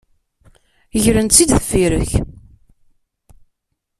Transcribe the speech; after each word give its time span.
Grent-tt-id 1.03 1.49
deffir-k. 1.57 2.11